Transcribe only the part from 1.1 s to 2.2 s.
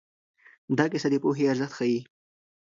د پوهې ارزښت ښيي.